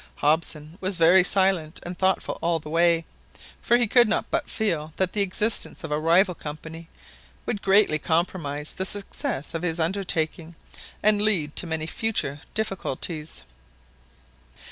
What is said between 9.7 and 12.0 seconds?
undertaking, and lead to many